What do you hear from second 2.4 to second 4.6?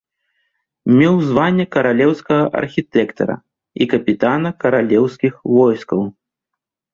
архітэктара і капітана